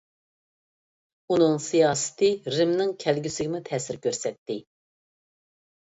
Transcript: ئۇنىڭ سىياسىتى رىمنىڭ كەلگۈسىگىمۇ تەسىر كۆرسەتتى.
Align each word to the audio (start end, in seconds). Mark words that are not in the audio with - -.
ئۇنىڭ 1.33 1.53
سىياسىتى 1.67 2.31
رىمنىڭ 2.57 2.97
كەلگۈسىگىمۇ 3.07 3.65
تەسىر 3.71 4.05
كۆرسەتتى. 4.09 4.63